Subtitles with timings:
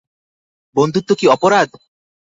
[0.75, 1.69] বন্ধুত্ব কি অপরাধ?